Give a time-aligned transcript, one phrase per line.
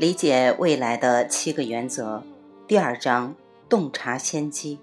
[0.00, 2.22] 理解未来的七个原则，
[2.66, 3.34] 第二章：
[3.68, 4.78] 洞察先机。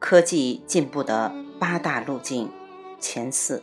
[0.00, 2.50] 科技进步的八大路径，
[2.98, 3.62] 前四。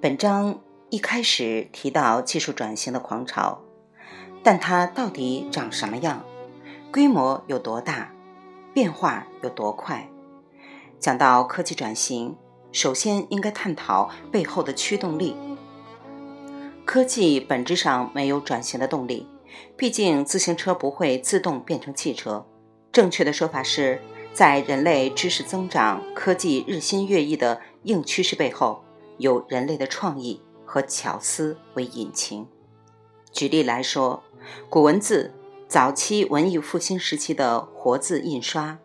[0.00, 3.60] 本章一开始提到技术转型的狂潮，
[4.44, 6.24] 但它到底长什么样？
[6.92, 8.12] 规模有多大？
[8.72, 10.08] 变化有多快？
[11.00, 12.36] 讲到科技转型，
[12.70, 15.36] 首先应该探讨背后的驱动力。
[16.88, 19.26] 科技本质上没有转型的动力，
[19.76, 22.46] 毕竟自行车不会自动变成汽车。
[22.90, 24.00] 正确的说法是，
[24.32, 28.82] 在人类知识增长、科技日新月异的硬趋势背后，
[29.18, 32.46] 有人类的创意和巧思为引擎。
[33.32, 34.22] 举例来说，
[34.70, 35.34] 古文字、
[35.68, 38.78] 早期文艺复兴时期的活字印刷、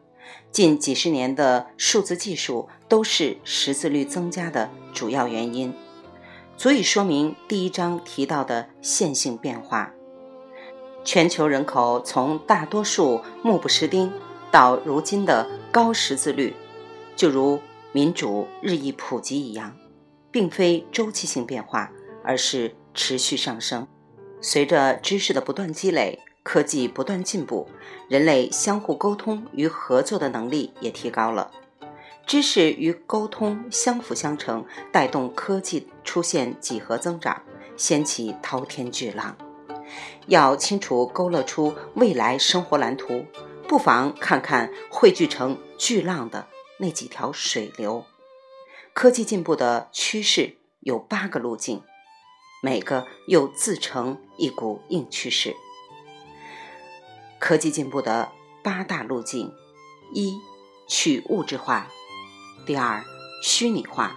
[0.51, 5.73] 近几十年的数字技术，都是识字率增加的主要原因。
[6.55, 9.91] 足以说明第一章提到的线性变化。
[11.03, 14.11] 全球人口从大多数目不识丁
[14.51, 16.53] 到如今的高识字率，
[17.15, 17.59] 就如
[17.91, 19.75] 民主日益普及一样，
[20.31, 21.91] 并非周期性变化，
[22.23, 23.87] 而是持续上升。
[24.39, 27.67] 随着知识的不断积累，科技不断进步，
[28.07, 31.51] 人类相互沟通与合作的能力也提高了。
[32.25, 37.43] 知识与沟通相辅相成，带动科技出现几何增长，
[37.77, 39.37] 掀起滔天巨浪。
[40.27, 43.25] 要清楚勾勒出未来生活蓝图，
[43.67, 46.47] 不妨看看汇聚成巨浪的
[46.79, 48.05] 那几条水流。
[48.93, 51.83] 科技进步的趋势有八个路径，
[52.63, 55.55] 每个又自成一股硬趋势。
[57.37, 58.31] 科技进步的
[58.63, 59.51] 八大路径：
[60.13, 60.39] 一、
[60.87, 61.89] 去物质化。
[62.65, 63.03] 第二，
[63.41, 64.11] 虚拟化；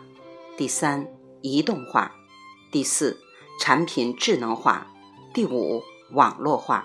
[0.57, 1.09] 第三，
[1.43, 2.13] 移动化；
[2.71, 3.19] 第四，
[3.61, 4.87] 产品智能化；
[5.35, 6.85] 第五，网络化；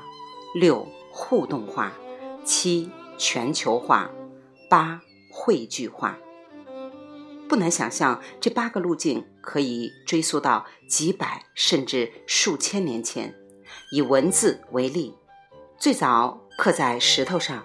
[0.55, 1.91] 六，互动化；
[2.43, 4.09] 七，全球化；
[4.71, 5.01] 八，
[5.31, 6.17] 汇聚化。
[7.47, 13.35] 不难想象，这八个路径可以追溯到几百甚至数千年前。
[13.91, 15.13] 以文字为例，
[15.77, 17.63] 最早刻在石头上，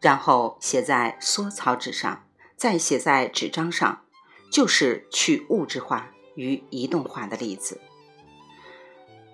[0.00, 2.24] 然后写在缩草纸上。
[2.56, 4.02] 再写在纸张上，
[4.50, 7.80] 就是去物质化与移动化的例子。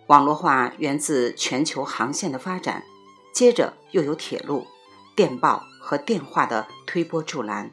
[0.06, 2.84] 网络化源自全球航线的发展，
[3.32, 4.66] 接着又有铁路、
[5.14, 7.70] 电报和电话的推波助澜。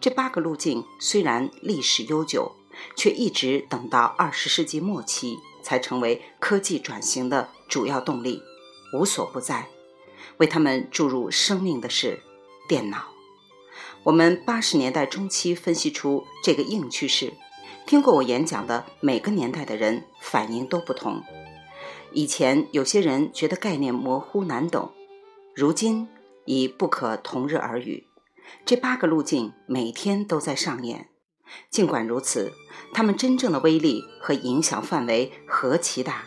[0.00, 2.56] 这八个路径虽然历史悠久，
[2.96, 8.42] 却一直等到二十世纪末期才成为科技转型的主要动力，
[8.94, 9.68] 无所不在。
[10.38, 12.22] 为他们注入生命的是
[12.68, 13.15] 电脑。
[14.06, 17.32] 我们八十年代中期分析出这个硬趋势，
[17.86, 21.24] 听过我演讲的每个年代的人反应都不同。
[22.12, 24.92] 以前有些人觉得概念模糊难懂，
[25.56, 26.06] 如今
[26.44, 28.06] 已不可同日而语。
[28.64, 31.08] 这八个路径每天都在上演，
[31.68, 32.52] 尽管如此，
[32.94, 36.26] 它们真正的威力和影响范围何其大，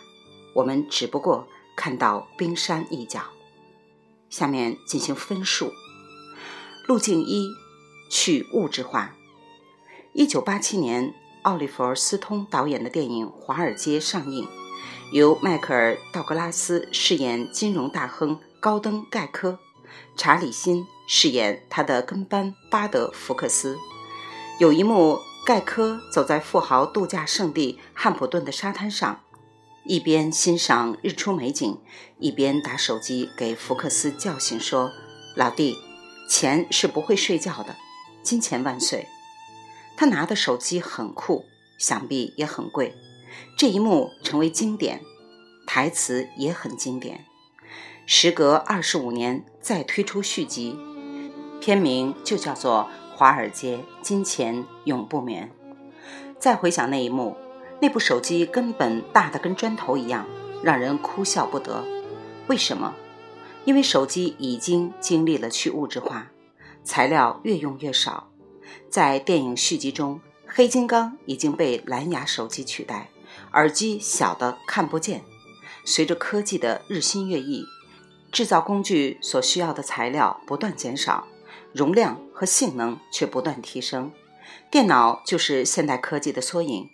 [0.56, 1.48] 我们只不过
[1.78, 3.22] 看到冰山一角。
[4.30, 5.72] 下面进行分数。
[6.86, 7.48] 路径一。
[8.10, 9.16] 去物质化。
[10.14, 14.48] 一九八七年，奥利弗·斯通导演的电影《华尔街》上映，
[15.14, 19.60] 由迈克尔·道格拉斯饰演金融大亨高登·盖科，
[20.18, 23.78] 查理·辛饰演他的跟班巴德·福克斯。
[24.60, 29.22] 有一幕，盖科走在富豪度假胜地汉普顿的沙滩上，
[29.86, 31.80] 一边欣赏日出美景，
[32.18, 34.92] 一边打手机给福克斯叫醒说
[35.38, 35.78] ：“老弟，
[36.28, 37.76] 钱是不会睡觉的。”
[38.24, 39.08] 金钱万岁！
[39.98, 41.46] 他拿的手机很酷，
[41.78, 42.96] 想必也很贵。
[43.58, 45.02] 这一幕成为经典，
[45.68, 47.26] 台词也很经典。
[48.06, 50.78] 时隔二十五年再推出续集，
[51.60, 55.52] 片名就叫做《华尔街金钱永不眠》。
[56.40, 57.36] 再回想那一幕，
[57.82, 60.26] 那部手机根本大的跟砖头一样，
[60.64, 61.84] 让人哭笑不得。
[62.48, 62.96] 为什么？
[63.66, 66.32] 因为手机已经经历了去物质化。
[66.90, 68.32] 材料越用越少，
[68.90, 73.12] 在电影续集中，黑金刚已经被蓝牙手机取代，
[73.54, 75.24] 耳机小的看不见。
[75.86, 77.64] 随着科技的日新月异，
[78.32, 81.28] 制造工具所需要的材料不断减少，
[81.74, 84.12] 容量和性能却不断提升。
[84.72, 86.90] 电脑就是现代科技的缩影，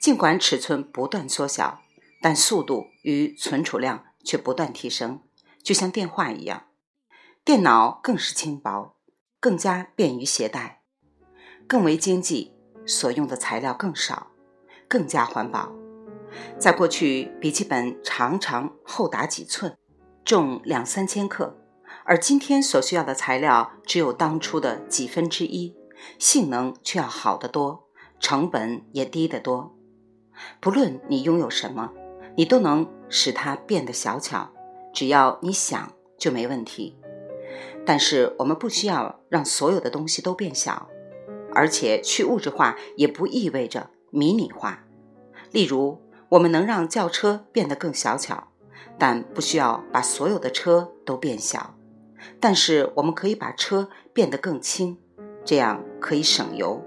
[0.00, 1.82] 尽管尺寸不断缩小，
[2.22, 5.20] 但速度与存储量却不断提升，
[5.62, 6.64] 就像电话一样。
[7.44, 8.93] 电脑更是轻薄。
[9.44, 10.80] 更加便于携带，
[11.68, 12.54] 更为经济，
[12.86, 14.28] 所用的材料更少，
[14.88, 15.70] 更加环保。
[16.58, 19.76] 在过去，笔记本常常厚达几寸，
[20.24, 21.58] 重两三千克，
[22.06, 25.76] 而今天所需要的材料只有当初的几分之一，
[26.18, 29.76] 性能却要好得多，成本也低得多。
[30.58, 31.92] 不论你拥有什么，
[32.34, 34.50] 你都能使它变得小巧，
[34.94, 36.98] 只要你想就没问题。
[37.84, 40.88] 但是我们不需要让所有的东西都变小，
[41.52, 44.84] 而且去物质化也不意味着迷你化。
[45.50, 48.48] 例如，我们能让轿车变得更小巧，
[48.98, 51.74] 但不需要把所有的车都变小。
[52.40, 54.96] 但是我们可以把车变得更轻，
[55.44, 56.82] 这样可以省油。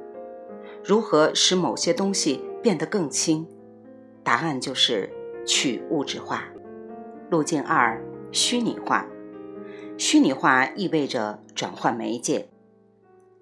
[0.84, 3.48] 如何使某些东西变得更轻？
[4.24, 5.10] 答案就是
[5.46, 6.44] 去物质化。
[7.30, 9.06] 路径二：虚拟化。
[9.98, 12.50] 虚拟化意味着转换媒介，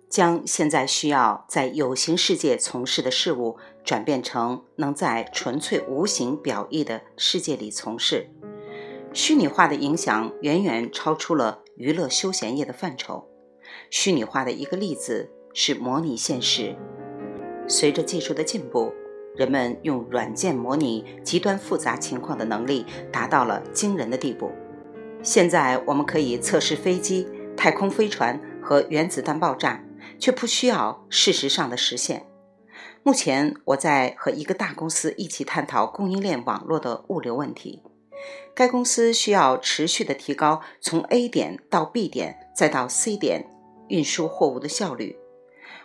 [0.09, 8.29] 将现在需要在有形世界从事的事物转变成能在纯粹无形表意的世界里从事。
[9.11, 13.27] 虚拟化的影响远远超出了娱乐休闲业的范畴。
[13.89, 16.75] 虚拟化的一个例子是模拟现实。
[17.67, 18.93] 随着技术的进步，
[19.35, 24.51] 人们用软件模拟极端复杂情况的能力达到了惊人的地步。
[25.23, 27.27] 现在我们可以测试飞机、
[27.57, 29.83] 太空飞船和原子弹爆炸，
[30.19, 32.25] 却不需要事实上的实现。
[33.03, 37.81] 目前，我在和一个大公司一起探讨供应链网络的物流问题。
[38.55, 43.47] 该公司需要持续的提高从 A 点到 B 点再到 C 点
[43.89, 45.17] 运输货物的效率。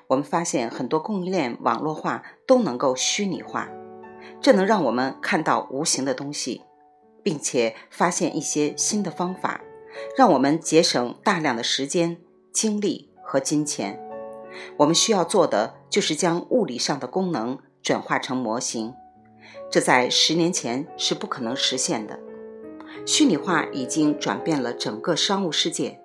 [0.06, 3.68] 我们发现很多供应链网络化都能够虚拟化，
[4.40, 6.62] 这能让我们看到无形的东西。
[7.30, 9.60] 并且发现一些新的方法，
[10.16, 12.16] 让我们节省大量的时间、
[12.52, 14.00] 精力和金钱。
[14.78, 18.92] 我们需要做的就是将物理上的功能转化成模型，
[19.70, 22.18] 这在十年前是不可能实现的。
[23.06, 26.00] 虚拟化已经转变了整个商务世界。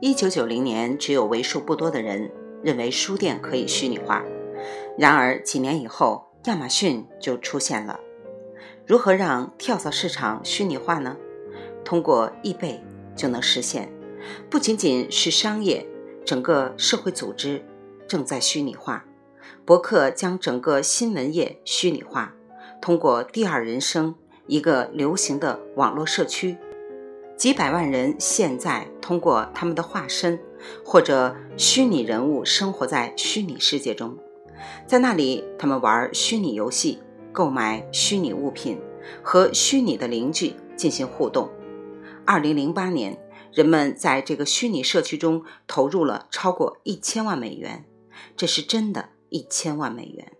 [0.00, 2.32] 一九九零年，只有为数不多的人
[2.62, 4.24] 认为书店可以虚拟化，
[4.96, 8.00] 然而几年以后，亚马逊就出现了。
[8.92, 11.16] 如何让跳蚤市场虚拟化呢？
[11.82, 12.84] 通过易贝
[13.16, 13.90] 就能实现。
[14.50, 15.86] 不仅仅是商业，
[16.26, 17.64] 整个社会组织
[18.06, 19.06] 正在虚拟化。
[19.64, 22.34] 博客将整个新闻业虚拟化，
[22.82, 24.14] 通过第二人生
[24.46, 26.58] 一个流行的网络社区，
[27.34, 30.38] 几百万人现在通过他们的化身
[30.84, 34.18] 或者虚拟人物生活在虚拟世界中，
[34.86, 36.98] 在那里他们玩虚拟游戏。
[37.32, 38.78] 购买虚拟物品
[39.22, 41.50] 和虚拟的邻居进行互动。
[42.24, 43.18] 二零零八年，
[43.52, 47.84] 人们在这个虚拟社区中投入了超过一千万美元，
[48.36, 50.32] 这是真的一千万美元。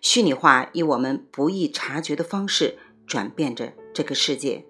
[0.00, 4.64] 虚拟化以我们不易察觉的方式转变着这个世界。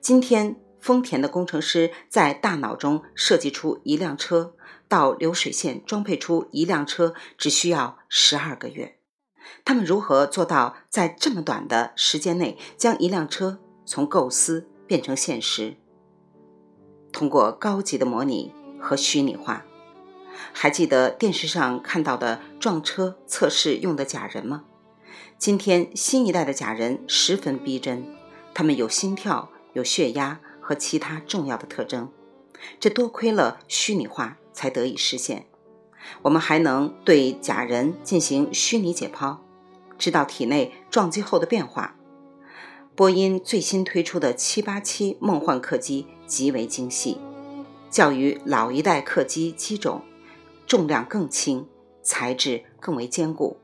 [0.00, 4.56] 今天，丰田的工程师在大脑中设计出一辆车，
[4.88, 8.98] 到流水线装配出一辆车只需要十二个月。
[9.64, 15.76] 他们如何做到在这么短的时间内将一辆车从构思变成现实？
[17.12, 19.64] 通过高级的模拟和虚拟化。
[20.52, 24.64] 还记得电视上看到的撞车测试用的假人吗？
[25.38, 28.04] 今天新一代的假人十分逼真，
[28.52, 32.10] 他们有心跳、有血压和其他重要的特征。
[32.80, 35.46] 这多亏了虚拟化才得以实现。
[36.22, 39.38] 我们还能对假人进行虚拟解剖，
[39.98, 41.96] 知道体内撞击后的变化。
[42.96, 47.18] 波音最新推出的787梦幻客机极为精细，
[47.90, 50.02] 较于老一代客机机种，
[50.66, 51.66] 重量更轻，
[52.02, 53.56] 材质更为坚固，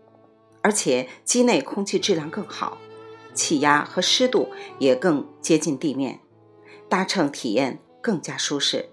[0.62, 2.78] 而且机内空气质量更好，
[3.32, 4.49] 气压和湿度
[4.80, 6.20] 也更接近地面，
[6.88, 8.88] 搭乘体验更加舒适。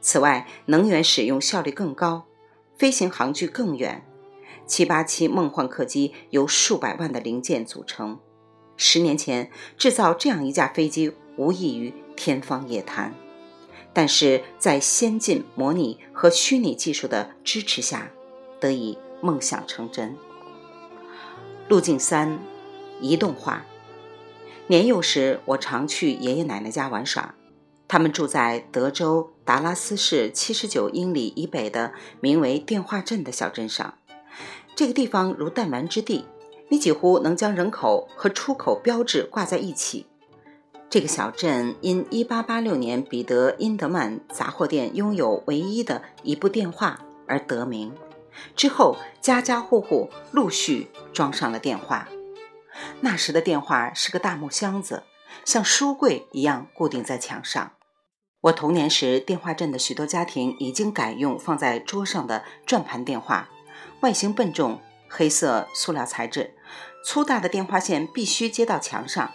[0.00, 2.24] 此外，能源使用效率更高。
[2.80, 4.06] 飞行航距更远。
[4.66, 8.18] 787梦幻客机由数百万的零件组成。
[8.74, 13.12] 十年前制造这样一架飞机无异于天方夜谭，
[13.92, 18.10] 但是在先进模拟和虚拟技术的支持下，
[18.58, 20.16] 得以梦想成真。
[21.68, 22.38] 路径三：
[23.02, 23.66] 移动化。
[24.68, 27.34] 年幼时，我常去爷爷奶奶家玩耍。
[27.90, 33.94] 他们住在德州达拉斯市七十九英里以北的名为电话镇的小镇上。
[34.76, 36.24] 这个地方如弹丸之地，
[36.68, 40.06] 你几乎能将人口和出口标志挂在一起。
[40.88, 47.92] 这个小镇因1886年彼得·因德曼杂货店拥有唯一的一部电话而得名。
[48.54, 52.08] 之后，家家户户陆续装上了电话。
[53.00, 55.02] 那时的电话是个大木箱子，
[55.44, 57.72] 像书柜一样固定在墙上。
[58.42, 63.50] 我童年时，电话镇的许多家庭已经改用放在桌上的转盘电话，
[64.00, 64.80] 外形笨重，
[65.10, 66.54] 黑色塑料材质，
[67.04, 69.30] 粗大的电话线必须接到墙上。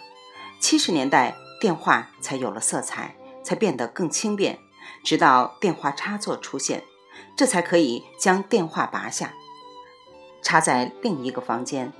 [0.58, 4.58] 七十年代，电话才有了色彩，才变得更轻便，
[5.04, 6.82] 直到电话插座出现，
[7.36, 9.34] 这才可以将电话拔下，
[10.42, 11.92] 插在另一个房间。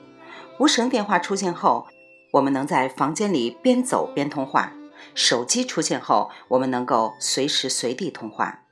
[0.58, 1.86] 无绳电话出现后，
[2.32, 4.72] 我们能在房间里边走边通话。
[5.14, 8.62] 手机出现后，我们能够随时随地通话。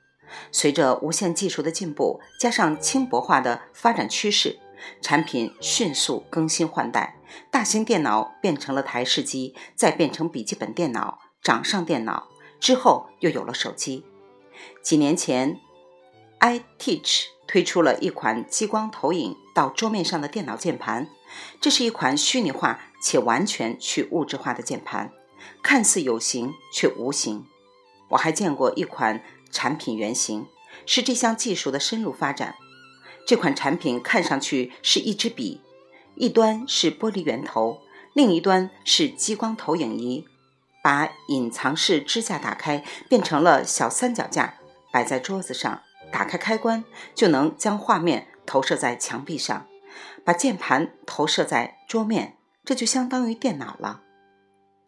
[0.51, 4.59] 随着无线技术的进步，加上轻薄化的发展趋势，
[5.01, 7.17] 产品迅速更新换代。
[7.49, 12.27] 大型电脑变成了台式机，再变成笔记本电脑、掌上电脑，
[12.59, 14.05] 之后又有了手机。
[14.81, 15.59] 几年前
[16.39, 21.07] ，iTeach 推出了一款激光投影到桌面上的电脑键盘，
[21.61, 25.11] 这是一款虚拟化且完全去物质化的键盘。
[25.63, 27.45] 看似有形却无形。
[28.09, 30.47] 我还见过一款产品原型，
[30.85, 32.55] 是这项技术的深入发展。
[33.25, 35.61] 这款产品看上去是一支笔，
[36.15, 37.81] 一端是玻璃圆头，
[38.13, 40.27] 另一端是激光投影仪。
[40.83, 44.59] 把隐藏式支架打开，变成了小三脚架，
[44.91, 46.85] 摆在桌子上，打开开关
[47.15, 49.65] 就能将画面投射在墙壁上，
[50.23, 54.03] 把键盘投射在桌面，这就相当于电脑了。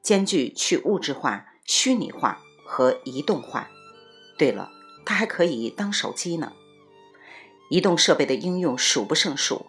[0.07, 3.69] 兼具去物质化、虚拟化和移动化。
[4.37, 4.71] 对了，
[5.05, 6.53] 它还可以当手机呢。
[7.69, 9.65] 移动设备的应用数不胜数，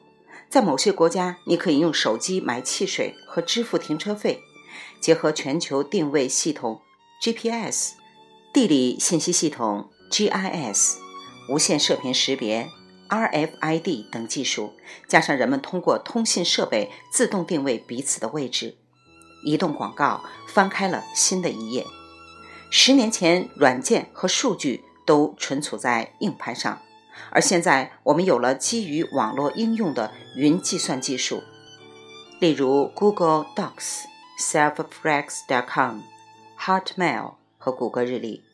[0.48, 4.40] 在某些国家，你可以用手机买汽水和支付停车费。
[5.00, 6.82] 结合全球定位系统
[7.20, 7.94] GPS、
[8.54, 10.98] 地理信息系统 GIS、
[11.50, 12.70] 无线射频识别
[13.08, 14.74] RFID 等技术，
[15.08, 18.76] 加上人们通过通信设备自动定位彼此的位置。
[19.42, 21.86] 移动广告翻开了新的一页。
[22.70, 26.80] 十年前，软件和数据都存储在硬盘上，
[27.30, 31.42] 而现在我们有了基于网络应用的云计算技术，
[32.40, 34.02] 例如 Google Docs、
[34.38, 36.00] Selfplex.com、
[36.60, 38.44] Hotmail 和谷歌日历。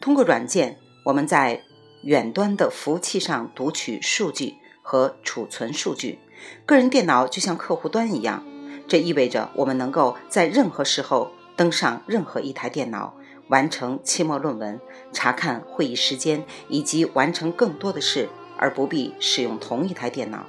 [0.00, 1.62] 通过软件，我们在
[2.02, 6.20] 远端的服务器上读取数据和储存数据，
[6.64, 8.44] 个人电脑就像客户端一样。
[8.86, 13.14] 这意味着我们能够在任何时候登上任何一台电脑，
[13.48, 14.80] 完成期末论文、
[15.12, 20.46] 查看会议时间以及完成更多的事，而不必使用同一台电脑。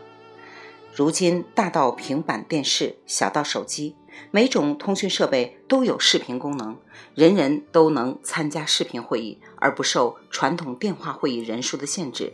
[0.94, 3.96] 如今，大到平板电视，小到手机，
[4.32, 6.78] 每种通讯设备都有视频功能，
[7.14, 12.32] 人人都能参加视频会议，而不受传统电话会议人数的限制。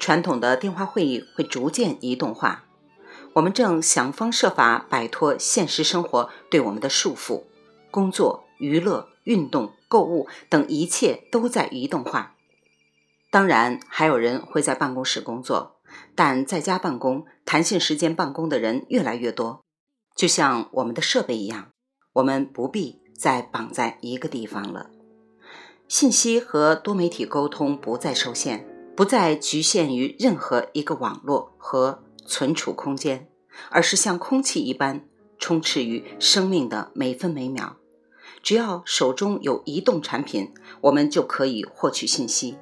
[0.00, 2.64] 传统的电话会议会逐渐移动化。
[3.40, 7.44] 我们正想方设法摆脱现实生活对我们的束缚，
[7.90, 12.34] 工作、娱乐、运动、购物等一切都在移动化。
[13.30, 15.80] 当然，还有人会在办公室工作，
[16.14, 19.64] 但在家办公、弹性时间办公的人越来越多。
[20.14, 21.70] 就像我们的设备一样，
[22.12, 24.90] 我们不必再绑在一个地方了。
[25.88, 32.02] 信息和多媒体沟通不再受限，不再局限于任何一个网络和。
[32.26, 33.26] 存储空间，
[33.68, 35.06] 而是像空气一般
[35.38, 37.76] 充斥于生命的每分每秒。
[38.42, 42.56] 只要手中有移动产品，我们就可以获取信息。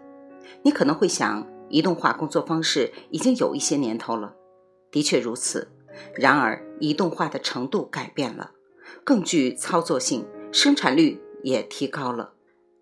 [0.62, 4.34] 你可能会想，移动化工作方式已经有一些年头了，
[4.90, 5.68] 的确如此。
[6.14, 8.52] 然而，移动化的程度改变了，
[9.04, 12.32] 更具操作性，生产率也提高了。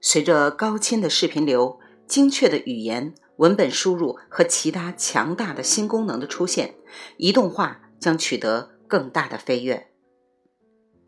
[0.01, 3.15] 随着高清的视频流、精确的语言。
[3.37, 6.77] 文本输入和其他强大的新功能的出现，
[7.19, 9.89] 移动化将取得更大的飞跃。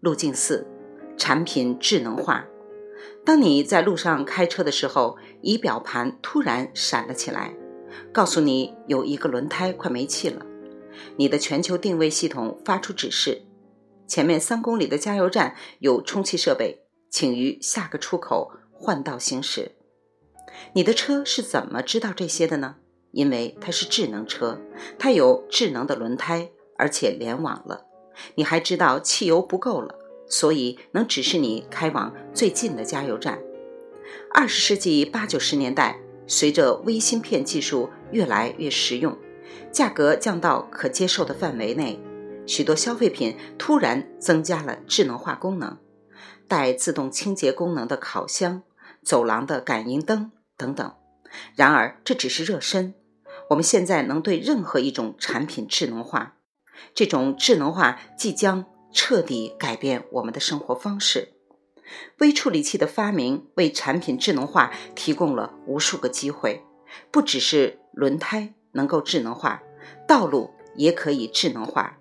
[0.00, 0.66] 路径四：
[1.16, 2.46] 产品智能化。
[3.24, 7.54] 当你在路上开车的时候，仪表盘突然闪了起来，
[8.12, 10.44] 告诉你有一个轮胎快没气了。
[11.16, 13.42] 你的全球定位系统发出指示：
[14.06, 19.72] 前面三公里的加油站有充气设备，请于下个出口换道行驶。
[20.72, 22.76] 你的车是怎么知道这些的呢？
[23.12, 24.60] 因为它是智能车，
[24.98, 27.84] 它有智能的轮胎，而且联网了。
[28.36, 29.94] 你还知道汽油不够了，
[30.26, 33.38] 所以能指示你开往最近的加油站。
[34.32, 39.16] 二十世纪八九十年代，随着微芯片技术越来越实用，
[39.70, 42.00] 价格降到可接受的范围内，
[42.46, 45.76] 许多消费品突然增加了智能化功能，
[46.46, 48.62] 带自动清洁功能的烤箱，
[49.02, 50.32] 走廊的感应灯。
[50.56, 50.92] 等等，
[51.54, 52.94] 然而这只是热身。
[53.50, 56.34] 我们现在能对任何一种产品智能化，
[56.94, 61.32] 这种智能化即将彻底改变我们的生活方式。
[62.18, 66.62] 微处理器的发明为产品智能化提供了无数个机会，
[67.10, 69.62] 不只是轮胎能够智能化，
[70.06, 71.98] 道路也可以智能化。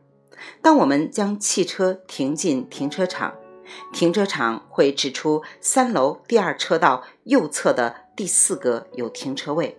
[0.62, 3.36] 当我们将汽车停进停车场，
[3.94, 9.78] 停车场会指出三楼第二车道右侧的第四个有停车位，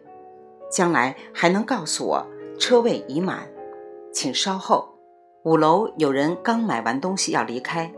[0.71, 2.27] 将来还能告诉我
[2.59, 3.49] 车位已满，
[4.13, 4.95] 请稍后。
[5.45, 7.93] 五楼有人刚买完东西要离开，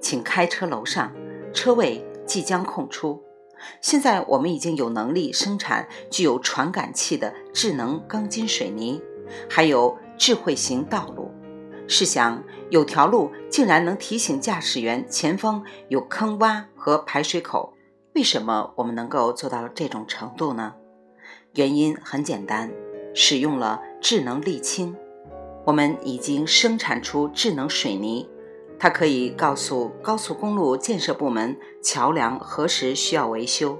[0.00, 1.12] 请开车楼上。
[1.52, 3.22] 车位即将空出。
[3.80, 9.00] 现在我们已经有能力生产具有传感器的智能钢筋水泥，
[9.48, 11.30] 还有智慧型道路。
[11.88, 17.74] 试想，有条路竟然能提醒驾驶员前方有坑洼和排水口。
[18.14, 20.74] 为什么我们能够做到这种程度呢？
[21.54, 22.70] 原因很简单，
[23.14, 24.96] 使用了智能沥青。
[25.64, 28.28] 我们已经生产出智能水泥。
[28.78, 33.78] 它可以告诉高速公路建设部门桥梁何时需要维修，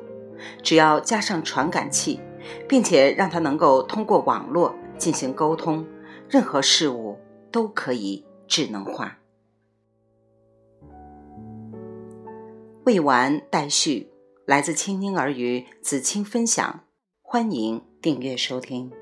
[0.62, 2.21] 只要加上传感器，
[2.69, 5.85] 并且让它能够通过网络进行沟通，
[6.29, 7.19] 任何事物
[7.51, 9.19] 都可以智能化。
[12.85, 14.12] 未完待续，
[14.47, 16.85] 来自青婴儿语子青分享，
[17.23, 19.02] 欢迎订阅收听。